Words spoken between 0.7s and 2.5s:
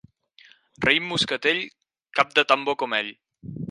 Raïm moscatell, cap de